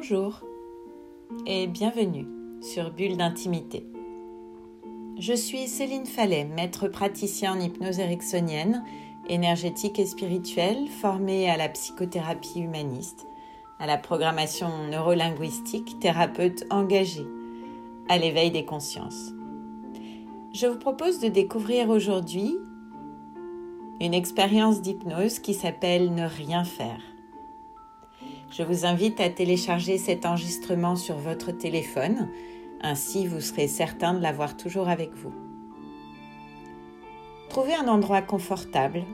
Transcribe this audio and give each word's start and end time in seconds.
Bonjour 0.00 0.40
et 1.46 1.66
bienvenue 1.66 2.26
sur 2.62 2.90
Bulle 2.90 3.18
d'intimité. 3.18 3.86
Je 5.18 5.34
suis 5.34 5.66
Céline 5.66 6.06
Fallet, 6.06 6.44
maître 6.44 6.88
praticien 6.88 7.52
en 7.52 7.60
hypnose 7.60 7.98
ericksonienne, 7.98 8.82
énergétique 9.28 9.98
et 9.98 10.06
spirituelle, 10.06 10.88
formée 10.88 11.50
à 11.50 11.58
la 11.58 11.68
psychothérapie 11.68 12.60
humaniste, 12.60 13.26
à 13.78 13.86
la 13.86 13.98
programmation 13.98 14.70
neurolinguistique, 14.90 16.00
thérapeute 16.00 16.64
engagée, 16.70 17.26
à 18.08 18.16
l'éveil 18.16 18.50
des 18.50 18.64
consciences. 18.64 19.34
Je 20.54 20.66
vous 20.66 20.78
propose 20.78 21.20
de 21.20 21.28
découvrir 21.28 21.90
aujourd'hui 21.90 22.56
une 24.00 24.14
expérience 24.14 24.80
d'hypnose 24.80 25.40
qui 25.40 25.52
s'appelle 25.52 26.14
Ne 26.14 26.24
rien 26.24 26.64
faire. 26.64 27.02
Je 28.50 28.64
vous 28.64 28.84
invite 28.84 29.20
à 29.20 29.30
télécharger 29.30 29.96
cet 29.96 30.26
enregistrement 30.26 30.96
sur 30.96 31.16
votre 31.16 31.52
téléphone, 31.52 32.28
ainsi 32.82 33.28
vous 33.28 33.40
serez 33.40 33.68
certain 33.68 34.12
de 34.12 34.20
l'avoir 34.20 34.56
toujours 34.56 34.88
avec 34.88 35.14
vous. 35.14 35.32
Trouvez 37.48 37.74
un 37.74 37.86
endroit 37.86 38.22
confortable, 38.22 39.04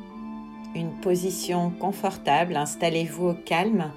une 0.74 0.92
position 0.92 1.70
confortable, 1.70 2.56
installez-vous 2.56 3.28
au 3.28 3.34
calme 3.34 3.92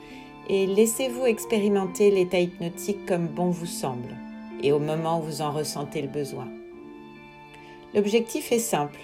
et 0.50 0.68
laissez-vous 0.68 1.26
expérimenter 1.26 2.12
l'état 2.12 2.40
hypnotique 2.40 3.06
comme 3.06 3.28
bon 3.28 3.50
vous 3.50 3.66
semble 3.66 4.18
et 4.62 4.74
au 4.74 4.80
moment 4.80 5.20
où 5.20 5.24
vous 5.24 5.42
en 5.42 5.52
ressentez 5.52 6.02
le 6.02 6.10
besoin. 6.10 6.50
L'objectif 7.94 8.52
est 8.52 8.60
simple, 8.60 9.00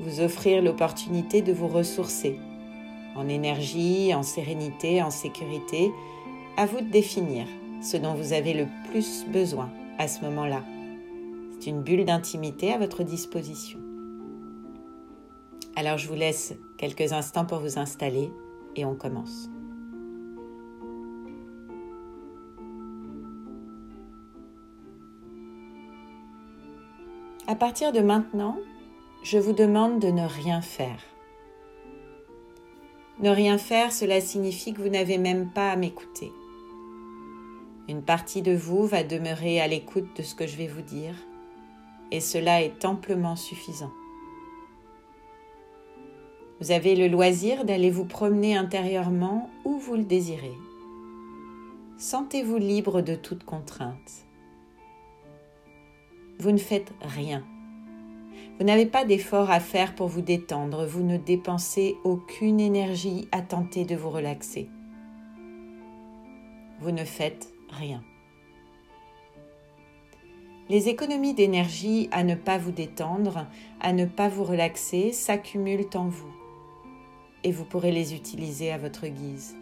vous 0.00 0.20
offrir 0.20 0.62
l'opportunité 0.62 1.42
de 1.42 1.52
vous 1.52 1.68
ressourcer, 1.68 2.38
en 3.16 3.28
énergie, 3.28 4.14
en 4.14 4.22
sérénité, 4.22 5.02
en 5.02 5.10
sécurité, 5.10 5.92
à 6.56 6.66
vous 6.66 6.80
de 6.80 6.90
définir 6.90 7.46
ce 7.82 7.96
dont 7.96 8.14
vous 8.14 8.32
avez 8.32 8.54
le 8.54 8.66
plus 8.90 9.24
besoin 9.26 9.70
à 9.98 10.08
ce 10.08 10.22
moment-là. 10.22 10.62
C'est 11.58 11.70
une 11.70 11.82
bulle 11.82 12.04
d'intimité 12.04 12.72
à 12.72 12.78
votre 12.78 13.02
disposition. 13.02 13.78
Alors 15.74 15.98
je 15.98 16.08
vous 16.08 16.14
laisse 16.14 16.54
quelques 16.78 17.12
instants 17.12 17.44
pour 17.44 17.58
vous 17.58 17.78
installer 17.78 18.30
et 18.76 18.84
on 18.84 18.94
commence. 18.94 19.50
À 27.48 27.54
partir 27.54 27.92
de 27.92 28.00
maintenant, 28.00 28.56
je 29.22 29.38
vous 29.38 29.52
demande 29.52 30.00
de 30.00 30.08
ne 30.08 30.26
rien 30.26 30.60
faire. 30.60 30.98
Ne 33.18 33.30
rien 33.30 33.56
faire, 33.56 33.92
cela 33.92 34.20
signifie 34.20 34.74
que 34.74 34.82
vous 34.82 34.90
n'avez 34.90 35.16
même 35.16 35.48
pas 35.48 35.70
à 35.70 35.76
m'écouter. 35.76 36.32
Une 37.88 38.02
partie 38.02 38.42
de 38.42 38.54
vous 38.54 38.86
va 38.86 39.04
demeurer 39.04 39.60
à 39.60 39.68
l'écoute 39.68 40.14
de 40.16 40.22
ce 40.22 40.34
que 40.34 40.46
je 40.46 40.56
vais 40.56 40.66
vous 40.66 40.82
dire, 40.82 41.14
et 42.10 42.20
cela 42.20 42.62
est 42.62 42.84
amplement 42.84 43.36
suffisant. 43.36 43.92
Vous 46.60 46.72
avez 46.72 46.94
le 46.94 47.08
loisir 47.08 47.64
d'aller 47.64 47.90
vous 47.90 48.04
promener 48.04 48.56
intérieurement 48.56 49.50
où 49.64 49.78
vous 49.78 49.94
le 49.94 50.04
désirez. 50.04 50.56
Sentez-vous 51.98 52.58
libre 52.58 53.00
de 53.00 53.14
toute 53.14 53.44
contrainte. 53.44 54.26
Vous 56.38 56.50
ne 56.52 56.58
faites 56.58 56.92
rien 57.00 57.42
vous 58.58 58.64
n'avez 58.64 58.86
pas 58.86 59.04
d'effort 59.04 59.50
à 59.50 59.60
faire 59.60 59.94
pour 59.94 60.08
vous 60.08 60.22
détendre, 60.22 60.86
vous 60.86 61.02
ne 61.02 61.18
dépensez 61.18 61.96
aucune 62.04 62.58
énergie 62.58 63.28
à 63.32 63.42
tenter 63.42 63.84
de 63.84 63.96
vous 63.96 64.10
relaxer. 64.10 64.68
Vous 66.80 66.90
ne 66.90 67.04
faites 67.04 67.52
rien. 67.68 68.02
Les 70.68 70.88
économies 70.88 71.34
d'énergie 71.34 72.08
à 72.12 72.24
ne 72.24 72.34
pas 72.34 72.58
vous 72.58 72.72
détendre, 72.72 73.46
à 73.80 73.92
ne 73.92 74.04
pas 74.04 74.28
vous 74.28 74.44
relaxer, 74.44 75.12
s'accumulent 75.12 75.88
en 75.94 76.08
vous 76.08 76.34
et 77.44 77.52
vous 77.52 77.64
pourrez 77.64 77.92
les 77.92 78.14
utiliser 78.14 78.72
à 78.72 78.78
votre 78.78 79.06
guise. 79.06 79.54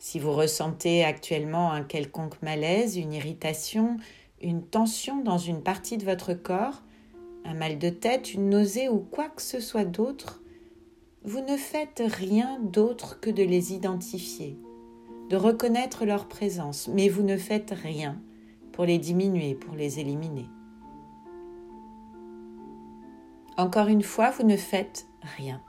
Si 0.00 0.18
vous 0.18 0.32
ressentez 0.32 1.04
actuellement 1.04 1.70
un 1.70 1.84
quelconque 1.84 2.40
malaise, 2.42 2.96
une 2.96 3.12
irritation, 3.12 3.96
une 4.42 4.62
tension 4.62 5.22
dans 5.22 5.38
une 5.38 5.62
partie 5.62 5.98
de 5.98 6.04
votre 6.04 6.34
corps, 6.34 6.82
un 7.44 7.54
mal 7.54 7.78
de 7.78 7.88
tête, 7.88 8.34
une 8.34 8.50
nausée 8.50 8.88
ou 8.88 8.98
quoi 8.98 9.28
que 9.28 9.42
ce 9.42 9.60
soit 9.60 9.84
d'autre, 9.84 10.42
vous 11.24 11.40
ne 11.40 11.56
faites 11.56 12.02
rien 12.04 12.58
d'autre 12.60 13.20
que 13.20 13.30
de 13.30 13.42
les 13.42 13.72
identifier, 13.72 14.56
de 15.30 15.36
reconnaître 15.36 16.04
leur 16.04 16.28
présence, 16.28 16.88
mais 16.88 17.08
vous 17.08 17.22
ne 17.22 17.36
faites 17.36 17.70
rien 17.70 18.20
pour 18.72 18.84
les 18.84 18.98
diminuer, 18.98 19.54
pour 19.54 19.74
les 19.74 19.98
éliminer. 19.98 20.46
Encore 23.56 23.88
une 23.88 24.04
fois, 24.04 24.30
vous 24.30 24.44
ne 24.44 24.56
faites 24.56 25.08
rien. 25.36 25.60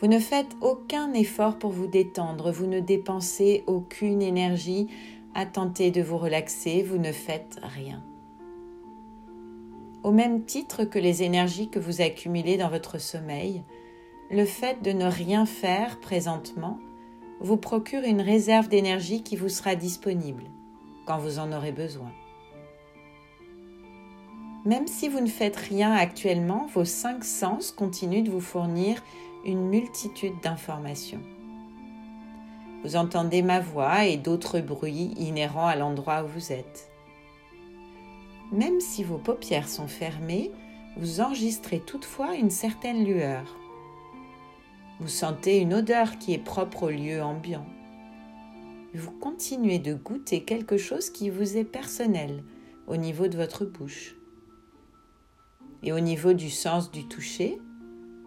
Vous 0.00 0.06
ne 0.06 0.18
faites 0.18 0.56
aucun 0.60 1.12
effort 1.14 1.58
pour 1.58 1.70
vous 1.70 1.86
détendre, 1.86 2.52
vous 2.52 2.66
ne 2.66 2.80
dépensez 2.80 3.64
aucune 3.66 4.22
énergie 4.22 4.88
à 5.34 5.46
tenter 5.46 5.90
de 5.90 6.02
vous 6.02 6.18
relaxer, 6.18 6.82
vous 6.82 6.98
ne 6.98 7.12
faites 7.12 7.58
rien. 7.62 8.02
Au 10.02 10.12
même 10.12 10.44
titre 10.44 10.84
que 10.84 10.98
les 10.98 11.22
énergies 11.22 11.68
que 11.68 11.78
vous 11.78 12.00
accumulez 12.00 12.56
dans 12.56 12.70
votre 12.70 12.98
sommeil, 12.98 13.64
le 14.30 14.44
fait 14.44 14.82
de 14.82 14.92
ne 14.92 15.04
rien 15.04 15.44
faire 15.44 16.00
présentement 16.00 16.78
vous 17.40 17.56
procure 17.56 18.04
une 18.04 18.20
réserve 18.20 18.68
d'énergie 18.68 19.22
qui 19.22 19.36
vous 19.36 19.48
sera 19.48 19.74
disponible 19.74 20.44
quand 21.06 21.18
vous 21.18 21.38
en 21.38 21.52
aurez 21.52 21.72
besoin. 21.72 22.12
Même 24.64 24.86
si 24.86 25.08
vous 25.08 25.20
ne 25.20 25.26
faites 25.26 25.56
rien 25.56 25.92
actuellement, 25.92 26.66
vos 26.74 26.84
cinq 26.84 27.24
sens 27.24 27.72
continuent 27.72 28.22
de 28.22 28.30
vous 28.30 28.40
fournir 28.40 29.02
une 29.44 29.68
multitude 29.68 30.34
d'informations. 30.42 31.22
Vous 32.82 32.96
entendez 32.96 33.42
ma 33.42 33.60
voix 33.60 34.06
et 34.06 34.16
d'autres 34.16 34.60
bruits 34.60 35.12
inhérents 35.18 35.66
à 35.66 35.76
l'endroit 35.76 36.24
où 36.24 36.28
vous 36.28 36.52
êtes. 36.52 36.90
Même 38.52 38.80
si 38.80 39.04
vos 39.04 39.18
paupières 39.18 39.68
sont 39.68 39.86
fermées, 39.86 40.50
vous 40.96 41.20
enregistrez 41.20 41.80
toutefois 41.80 42.34
une 42.34 42.50
certaine 42.50 43.04
lueur. 43.04 43.44
Vous 44.98 45.08
sentez 45.08 45.58
une 45.58 45.74
odeur 45.74 46.18
qui 46.18 46.32
est 46.32 46.38
propre 46.38 46.84
au 46.84 46.90
lieu 46.90 47.22
ambiant. 47.22 47.66
Vous 48.94 49.12
continuez 49.12 49.78
de 49.78 49.94
goûter 49.94 50.42
quelque 50.42 50.76
chose 50.76 51.10
qui 51.10 51.30
vous 51.30 51.56
est 51.56 51.64
personnel 51.64 52.42
au 52.86 52.96
niveau 52.96 53.28
de 53.28 53.36
votre 53.36 53.64
bouche. 53.64 54.16
Et 55.82 55.92
au 55.92 56.00
niveau 56.00 56.32
du 56.32 56.50
sens 56.50 56.90
du 56.90 57.06
toucher, 57.06 57.60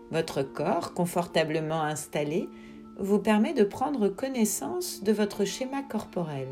votre 0.10 0.42
corps, 0.42 0.94
confortablement 0.94 1.82
installé, 1.82 2.48
vous 2.98 3.20
permet 3.20 3.54
de 3.54 3.64
prendre 3.64 4.08
connaissance 4.08 5.04
de 5.04 5.12
votre 5.12 5.46
schéma 5.46 5.82
corporel. 5.82 6.48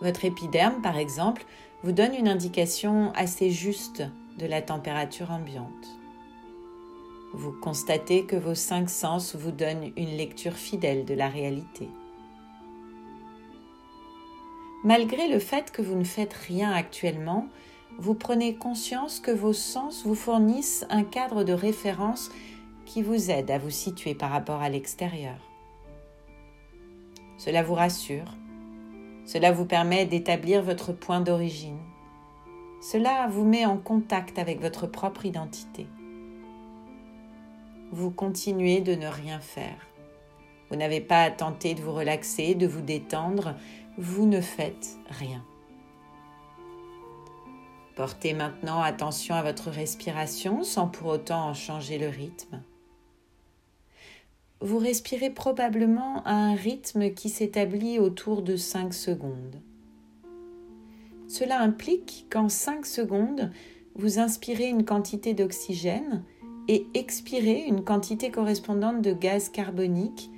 Votre 0.00 0.24
épiderme, 0.24 0.82
par 0.82 0.98
exemple, 0.98 1.44
vous 1.82 1.92
donne 1.92 2.14
une 2.14 2.28
indication 2.28 3.12
assez 3.14 3.50
juste 3.50 4.02
de 4.38 4.46
la 4.46 4.62
température 4.62 5.30
ambiante. 5.30 5.98
Vous 7.32 7.52
constatez 7.52 8.26
que 8.26 8.36
vos 8.36 8.54
cinq 8.54 8.88
sens 8.90 9.34
vous 9.34 9.50
donnent 9.50 9.92
une 9.96 10.16
lecture 10.16 10.54
fidèle 10.54 11.04
de 11.04 11.14
la 11.14 11.28
réalité. 11.28 11.88
Malgré 14.84 15.28
le 15.28 15.38
fait 15.38 15.70
que 15.70 15.82
vous 15.82 15.96
ne 15.96 16.04
faites 16.04 16.34
rien 16.34 16.70
actuellement, 16.70 17.48
vous 17.98 18.14
prenez 18.14 18.56
conscience 18.56 19.20
que 19.20 19.30
vos 19.30 19.52
sens 19.52 20.04
vous 20.04 20.14
fournissent 20.14 20.84
un 20.90 21.04
cadre 21.04 21.44
de 21.44 21.52
référence 21.52 22.30
qui 22.86 23.02
vous 23.02 23.30
aide 23.30 23.50
à 23.50 23.58
vous 23.58 23.70
situer 23.70 24.14
par 24.14 24.30
rapport 24.30 24.60
à 24.60 24.68
l'extérieur. 24.68 25.36
Cela 27.36 27.62
vous 27.62 27.74
rassure, 27.74 28.32
cela 29.24 29.52
vous 29.52 29.64
permet 29.64 30.06
d'établir 30.06 30.62
votre 30.62 30.92
point 30.92 31.20
d'origine, 31.20 31.78
cela 32.80 33.26
vous 33.28 33.44
met 33.44 33.66
en 33.66 33.78
contact 33.78 34.38
avec 34.38 34.60
votre 34.60 34.86
propre 34.86 35.26
identité. 35.26 35.86
Vous 37.92 38.10
continuez 38.10 38.80
de 38.80 38.94
ne 38.94 39.06
rien 39.06 39.40
faire. 39.40 39.88
Vous 40.68 40.76
n'avez 40.76 41.00
pas 41.00 41.22
à 41.22 41.30
tenter 41.30 41.74
de 41.74 41.80
vous 41.80 41.92
relaxer, 41.92 42.54
de 42.54 42.66
vous 42.66 42.80
détendre, 42.80 43.54
vous 43.96 44.26
ne 44.26 44.40
faites 44.40 44.96
rien. 45.08 45.44
Portez 47.96 48.34
maintenant 48.34 48.82
attention 48.82 49.36
à 49.36 49.42
votre 49.42 49.70
respiration 49.70 50.64
sans 50.64 50.88
pour 50.88 51.08
autant 51.08 51.48
en 51.48 51.54
changer 51.54 51.96
le 51.96 52.08
rythme 52.08 52.60
vous 54.60 54.78
respirez 54.78 55.30
probablement 55.30 56.22
à 56.24 56.34
un 56.34 56.54
rythme 56.54 57.12
qui 57.12 57.28
s'établit 57.28 57.98
autour 57.98 58.42
de 58.42 58.56
5 58.56 58.94
secondes. 58.94 59.60
Cela 61.28 61.60
implique 61.60 62.26
qu'en 62.30 62.48
5 62.48 62.86
secondes, 62.86 63.50
vous 63.94 64.18
inspirez 64.18 64.68
une 64.68 64.84
quantité 64.84 65.34
d'oxygène 65.34 66.22
et 66.68 66.86
expirez 66.94 67.64
une 67.66 67.84
quantité 67.84 68.30
correspondante 68.30 69.02
de 69.02 69.12
gaz 69.12 69.48
carbonique 69.48 70.30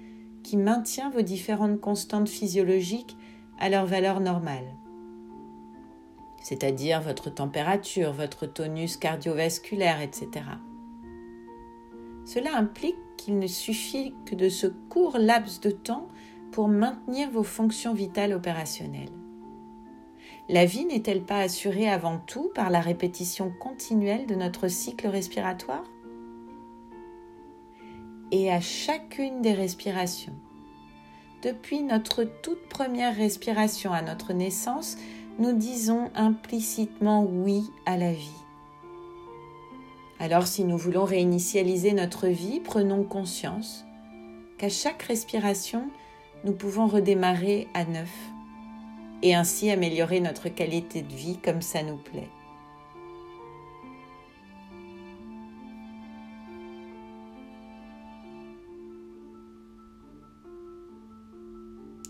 qui 0.42 0.56
maintient 0.56 1.10
vos 1.10 1.22
différentes 1.22 1.80
constantes 1.80 2.28
physiologiques 2.28 3.16
à 3.58 3.68
leur 3.68 3.86
valeur 3.86 4.20
normale, 4.20 4.74
c'est-à-dire 6.42 7.00
votre 7.00 7.30
température, 7.30 8.12
votre 8.12 8.46
tonus 8.46 8.96
cardiovasculaire, 8.96 10.00
etc. 10.00 10.44
Cela 12.26 12.56
implique 12.56 12.98
qu'il 13.16 13.38
ne 13.38 13.46
suffit 13.46 14.14
que 14.26 14.34
de 14.34 14.48
ce 14.48 14.66
court 14.66 15.16
laps 15.16 15.60
de 15.60 15.70
temps 15.70 16.08
pour 16.50 16.68
maintenir 16.68 17.30
vos 17.30 17.44
fonctions 17.44 17.94
vitales 17.94 18.34
opérationnelles. 18.34 19.12
La 20.48 20.64
vie 20.64 20.84
n'est-elle 20.84 21.22
pas 21.22 21.38
assurée 21.38 21.88
avant 21.88 22.18
tout 22.18 22.50
par 22.54 22.70
la 22.70 22.80
répétition 22.80 23.52
continuelle 23.60 24.26
de 24.26 24.34
notre 24.34 24.68
cycle 24.68 25.06
respiratoire? 25.06 25.84
Et 28.32 28.50
à 28.50 28.60
chacune 28.60 29.40
des 29.40 29.52
respirations, 29.52 30.34
depuis 31.42 31.82
notre 31.82 32.24
toute 32.24 32.68
première 32.68 33.14
respiration 33.14 33.92
à 33.92 34.02
notre 34.02 34.32
naissance, 34.32 34.96
nous 35.38 35.52
disons 35.52 36.10
implicitement 36.16 37.24
oui 37.24 37.62
à 37.84 37.96
la 37.96 38.12
vie. 38.12 38.45
Alors 40.18 40.46
si 40.46 40.64
nous 40.64 40.78
voulons 40.78 41.04
réinitialiser 41.04 41.92
notre 41.92 42.26
vie, 42.26 42.60
prenons 42.60 43.04
conscience 43.04 43.84
qu'à 44.56 44.70
chaque 44.70 45.02
respiration, 45.02 45.90
nous 46.44 46.52
pouvons 46.52 46.86
redémarrer 46.86 47.68
à 47.74 47.84
neuf 47.84 48.12
et 49.22 49.34
ainsi 49.34 49.70
améliorer 49.70 50.20
notre 50.20 50.48
qualité 50.48 51.02
de 51.02 51.12
vie 51.12 51.38
comme 51.38 51.60
ça 51.60 51.82
nous 51.82 51.98
plaît. 51.98 52.30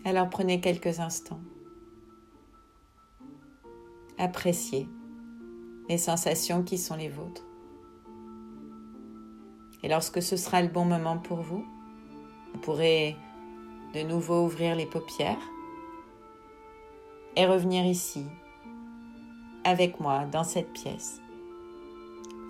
Alors 0.04 0.30
prenez 0.30 0.60
quelques 0.60 1.00
instants. 1.00 1.40
Appréciez 4.18 4.88
les 5.88 5.98
sensations 5.98 6.62
qui 6.62 6.78
sont 6.78 6.94
les 6.94 7.08
vôtres. 7.08 7.44
Et 9.86 9.88
lorsque 9.88 10.20
ce 10.20 10.36
sera 10.36 10.62
le 10.62 10.66
bon 10.66 10.84
moment 10.84 11.16
pour 11.16 11.42
vous, 11.42 11.64
vous 12.52 12.58
pourrez 12.58 13.16
de 13.94 14.00
nouveau 14.00 14.44
ouvrir 14.44 14.74
les 14.74 14.84
paupières 14.84 15.38
et 17.36 17.46
revenir 17.46 17.86
ici, 17.86 18.26
avec 19.62 20.00
moi, 20.00 20.24
dans 20.24 20.42
cette 20.42 20.72
pièce. 20.72 21.20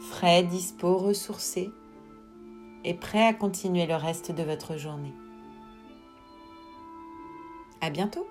Frais, 0.09 0.45
dispo, 0.45 0.97
ressourcé 0.97 1.71
et 2.85 2.95
prêt 2.95 3.27
à 3.27 3.35
continuer 3.35 3.85
le 3.85 3.97
reste 3.97 4.33
de 4.33 4.43
votre 4.43 4.79
journée. 4.79 5.13
À 7.83 7.91
bientôt! 7.91 8.27